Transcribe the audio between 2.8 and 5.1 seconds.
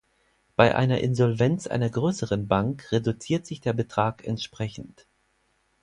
reduziert sich der Betrag entsprechend.